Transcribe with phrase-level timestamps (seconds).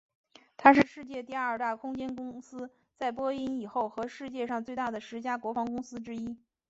[0.57, 6.39] 它是世界第二大空间公司在波音以后和世界上最大的十家国防公司之一。